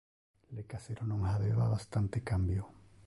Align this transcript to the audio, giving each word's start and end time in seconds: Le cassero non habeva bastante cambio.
Le 0.55 0.63
cassero 0.71 1.05
non 1.05 1.25
habeva 1.25 1.67
bastante 1.67 2.23
cambio. 2.23 2.65